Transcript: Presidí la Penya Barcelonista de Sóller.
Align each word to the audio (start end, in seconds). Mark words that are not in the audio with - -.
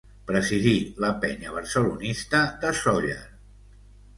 Presidí 0.29 0.71
la 1.03 1.11
Penya 1.25 1.53
Barcelonista 1.57 2.43
de 2.65 2.73
Sóller. 2.81 3.21